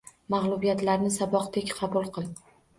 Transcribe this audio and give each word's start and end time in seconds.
Mag‘lubiyatlarni 0.35 1.13
saboqdek 1.19 1.71
qabul 1.83 2.13
qil. 2.19 2.35